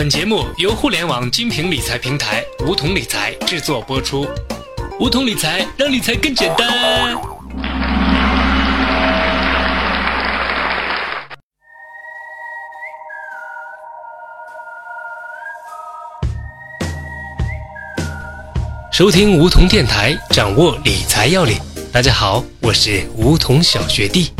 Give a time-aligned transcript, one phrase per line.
[0.00, 4.26] 本节目由互联网金平理财平台梧桐理财制作播出。
[4.98, 7.14] 梧桐理财让理财更简单。
[18.90, 21.58] 收听梧桐电台，掌握理财要领。
[21.92, 24.32] 大家好，我是梧桐小学弟。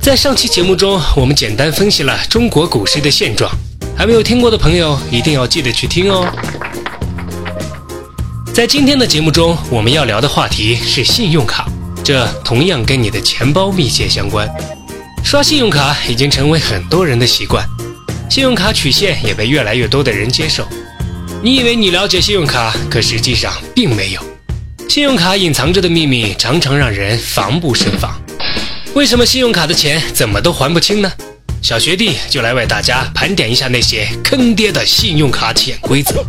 [0.00, 3.50] 在上期节目中，我们简单分析了中国股市的现状，
[3.98, 6.24] 还没有听过的朋友一定要记得去听哦。
[8.54, 11.66] 在今天的节目中，我们要聊的话题是信用卡，
[12.04, 14.48] 这同样跟你的钱包密切相关。
[15.24, 17.66] 刷信用卡已经成为很多人的习惯，
[18.30, 20.64] 信用卡取现也被越来越多的人接受。
[21.42, 24.20] 你以为你了解信用卡，可实际上并没有。
[24.88, 28.16] 信用卡隐藏着的秘密常常让人防不胜防。
[28.94, 31.10] 为什么信用卡的钱怎么都还不清呢？
[31.60, 36.24] 小学弟就来为大家盘点一下那些坑爹的信用卡潜规则。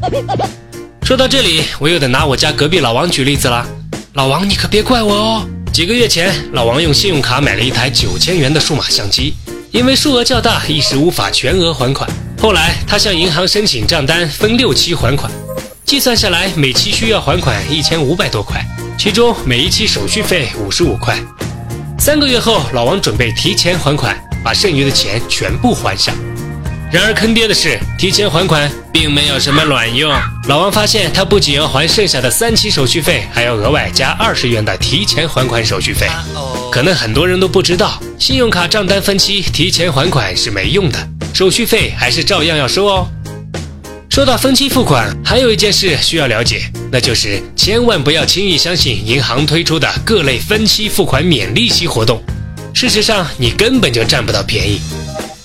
[1.04, 3.66] 说到这里，我又得拿我家隔壁老王举例子了。
[4.14, 5.48] 老王，你可别怪我哦。
[5.72, 9.34] 几个月前，老王用信用卡买了一台九千元的数码相机，
[9.72, 12.10] 因为数额较大，一时无法全额还款。
[12.40, 15.32] 后来，他向银行申请账单，分六期还款，
[15.86, 18.66] 计算下来，每期需要还款一千五百多块，
[18.98, 21.18] 其中每一期手续费五十五块。
[21.98, 26.16] 三个月后，老王准备提前还款，把剩余的钱全部还上。
[26.92, 30.12] 然而坑爹的是，提前还款并没有什么卵用。
[30.48, 36.08] 老王发现，他不仅要还剩下的三期手续费，还要额外加二十元的提前还款手续费。
[36.72, 40.98] 可能很多人都不知道，信用卡账单分期提前还款是没用的。
[41.32, 43.08] 手续费还是照样要收哦。
[44.10, 52.20] 说到分期付款，还有一件事需要了解，那就是千万不要轻易相信银行推出的各类分期付款免利息活动。
[52.80, 54.80] 事实上，你根本就占不到便宜。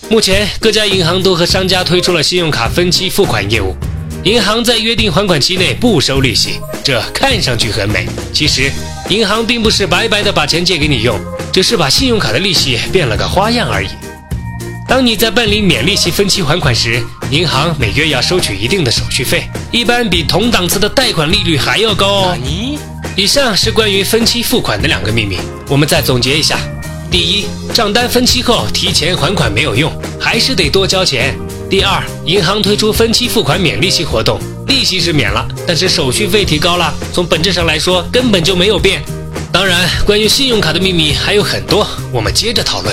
[0.08, 3.74] 目前各家银行都和商家推出了信用卡分期付款业务，
[4.22, 8.06] 银行在约定还款期内不收利息，这看上去很美。
[8.32, 8.70] 其实，
[9.08, 11.18] 银行并不是白白的把钱借给你用，
[11.52, 13.88] 只是把信用卡的利息变了个花样而已。
[14.86, 22.38] 当你在办理免利息分期还款时，银行每月要收取一定的手续费，一般比同档次的贷款利率还要高哦。
[23.16, 26.60] 以上是关于分期付款的两个秘密，我们再总结一下：
[27.14, 29.88] 第一，账单分期后提前还款没有用，
[30.20, 31.32] 还是得多交钱；
[31.70, 34.36] 第二，银行推出分期付款免利息活动，
[34.66, 39.00] 利息是免了，但是手续费提高了，从本质上来说根本就没有变。
[39.52, 42.92] 当然，关于信用卡的秘密还有很多，我们接着讨论。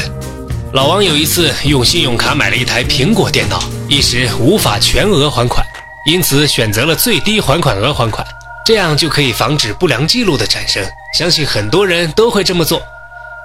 [0.74, 5.66] 老王有一次用信用卡买了一台苹果电脑，一时无法全额还款，
[6.06, 8.24] 因此选择了最低还款额还款，
[8.64, 10.86] 这样就可以防止不良记录的产生。
[11.18, 12.80] 相信很多人都会这么做。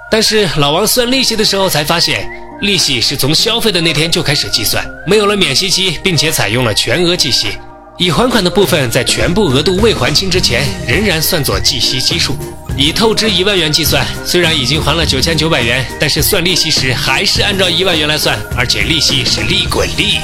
[0.09, 2.29] 但是老王算利息的时候才发现，
[2.61, 7.49] 利息是从消费的那天就开始计算，没有了免息期，并且采用了全额计息。
[7.97, 12.37] 已还款的部分在全部额度未还清之前，仍然算作计息基数。
[12.77, 20.19] 以透支一万元计算，虽然已经还了九千九百元，但是算利息时还是按照一万元来算，而且利息是利滚利。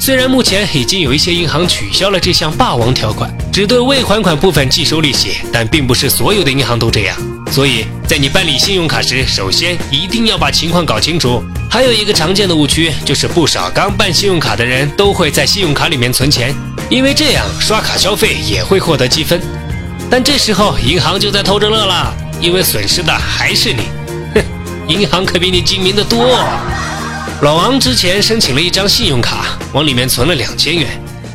[0.00, 7.41] 虽然目前已经有一些银行取消了这项霸王条款，只对未还款部分计收利息，但并不是所有的银行都这样。
[7.52, 11.44] 所以在你办理信用卡时，首先一定要把情况搞清楚。
[11.70, 16.54] 还有一个常见的误区，就是不少刚办信用卡的人都会在信用卡里面存钱，
[16.88, 19.38] 因为这样刷卡消费也会获得积分。
[20.10, 23.82] 但这时候银行就在偷着乐了，因为损失的还是你。
[24.34, 24.42] 哼，
[24.88, 26.38] 银行可比你精明的多。
[27.42, 30.88] 老王之前申请了一张信用卡，往里面存了两千元，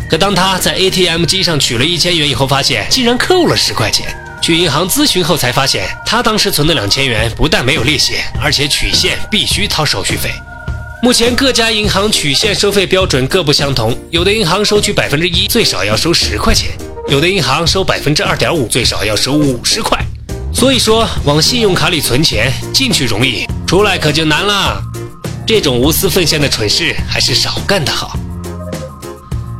[0.09, 4.07] 可当他在 ATM 机上取了一千元以后，发现竟然扣了十块钱。
[4.47, 10.31] 去银行咨询后才发现，他当时存的两千元不但没有利息，而且取现必须掏手续费。
[11.03, 16.69] 目前各家银行取现收费标准各不相同，有的银行收取百分之一，最少要收十块钱。
[17.09, 19.99] 有的银行收百分之二点五，最少要收五十块。
[20.53, 24.81] 所以说，往信用卡里存钱，进去容易，出来可就难了。
[25.45, 28.17] 这种无私奉献的蠢事，还是少干的好。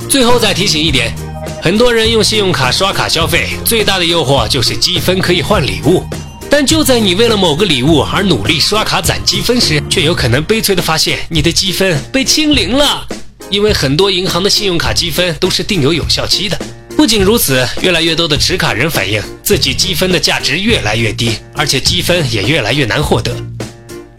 [0.09, 1.13] 最后再提醒一点，
[1.61, 6.03] 很多人用信用卡刷卡消费，最大的诱惑就是积分可以换礼物。
[6.49, 13.05] 但就在你为了某个礼物而努力刷卡攒积分时，却有可能悲催的发现你的积分被清零了，
[13.49, 16.57] 因为很多银行的信用卡积分都是定有有效期的。
[16.95, 23.35] 不仅如此，越来越多的持卡人反映自己积分的价值越来越低，而且积分也越来越难获得。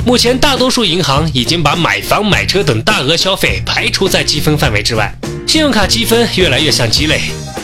[0.04, 5.12] 目前，大多数银行已经把买房、买车等大额消费排除在积分范围之外。
[5.48, 7.22] 信用卡积分越来越像鸡肋，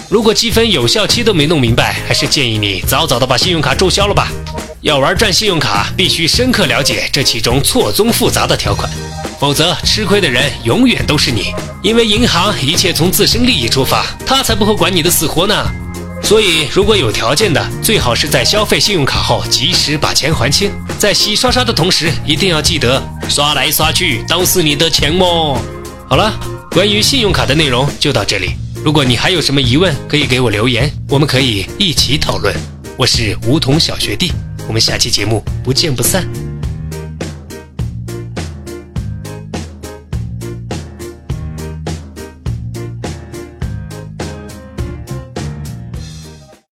[0.09, 4.33] 如果积分有效期都没弄明白，还是建议你早早的把信用卡注销了吧。
[4.81, 8.91] 要玩转信用卡，必须深刻了解这其中错综复杂的条款。
[9.39, 11.53] 否则吃亏的人永远都是你。
[11.83, 15.55] 因为银行一切从自身利益出发，他才不会管你的死活呢。
[16.23, 20.73] 所以，如果有条件的，最好是在消费信用卡后及时把钱还清。
[20.99, 25.61] 在洗刷刷的同时，一定要记得刷来刷去都是你的钱哦？
[26.09, 26.33] 好了，
[26.75, 28.57] 关于信用卡的内容就到这里。
[28.85, 32.53] 如果你还有什么疑问，可以给我留言，我们可以一起讨论。
[32.97, 34.33] 我是梧桐小学弟，
[34.67, 36.29] 我们下期节目不见不散。